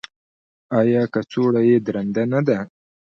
[0.79, 2.57] ایا کڅوړه یې درنده نه ده؟